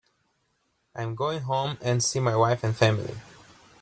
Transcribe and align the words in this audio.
I'm 0.95 1.13
going 1.13 1.41
home 1.41 1.77
and 1.79 2.03
see 2.03 2.19
my 2.19 2.35
wife 2.35 2.63
and 2.63 2.75
family. 2.75 3.17